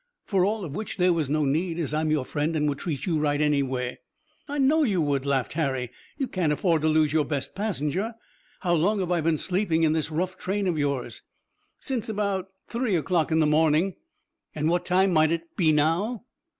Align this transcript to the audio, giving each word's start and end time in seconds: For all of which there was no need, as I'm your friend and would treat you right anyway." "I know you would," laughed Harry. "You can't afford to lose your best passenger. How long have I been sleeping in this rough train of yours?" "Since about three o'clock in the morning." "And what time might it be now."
For 0.25 0.43
all 0.43 0.65
of 0.65 0.73
which 0.75 0.97
there 0.97 1.13
was 1.13 1.29
no 1.29 1.45
need, 1.45 1.77
as 1.77 1.93
I'm 1.93 2.09
your 2.09 2.25
friend 2.25 2.55
and 2.55 2.67
would 2.67 2.79
treat 2.79 3.05
you 3.05 3.19
right 3.19 3.39
anyway." 3.39 3.99
"I 4.47 4.57
know 4.57 4.81
you 4.81 4.99
would," 4.99 5.27
laughed 5.27 5.53
Harry. 5.53 5.91
"You 6.17 6.27
can't 6.27 6.51
afford 6.51 6.81
to 6.81 6.87
lose 6.87 7.13
your 7.13 7.23
best 7.23 7.53
passenger. 7.53 8.15
How 8.61 8.73
long 8.73 8.97
have 9.01 9.11
I 9.11 9.21
been 9.21 9.37
sleeping 9.37 9.83
in 9.83 9.93
this 9.93 10.09
rough 10.09 10.39
train 10.39 10.65
of 10.65 10.79
yours?" 10.79 11.21
"Since 11.79 12.09
about 12.09 12.47
three 12.67 12.95
o'clock 12.95 13.31
in 13.31 13.37
the 13.37 13.45
morning." 13.45 13.93
"And 14.55 14.69
what 14.71 14.85
time 14.85 15.13
might 15.13 15.29
it 15.31 15.55
be 15.55 15.71
now." 15.71 16.25